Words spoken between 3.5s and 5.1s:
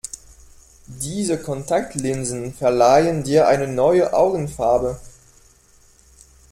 neue Augenfarbe.